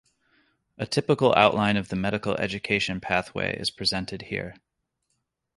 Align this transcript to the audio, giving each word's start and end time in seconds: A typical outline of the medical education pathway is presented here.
A 0.79 0.87
typical 0.87 1.31
outline 1.35 1.77
of 1.77 1.89
the 1.89 1.95
medical 1.95 2.33
education 2.37 2.99
pathway 2.99 3.55
is 3.59 3.69
presented 3.69 4.23
here. 4.23 4.55